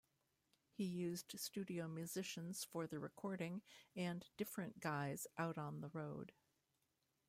He 0.71 0.83
used 0.83 1.35
studio 1.39 1.87
musicians 1.87 2.63
for 2.63 2.87
the 2.87 2.97
recording 2.97 3.61
and 3.95 4.27
different 4.35 4.79
guys 4.79 5.27
out 5.37 5.59
on 5.59 5.81
the 5.81 5.89
road. 5.89 6.31